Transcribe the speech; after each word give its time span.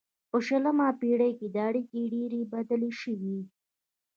په 0.29 0.37
شلمه 0.47 0.87
پیړۍ 0.99 1.31
کې 1.39 1.47
دا 1.55 1.63
اړیکې 1.69 2.01
ډیرې 2.13 2.41
بدلې 2.53 2.91
شوې 3.01 3.37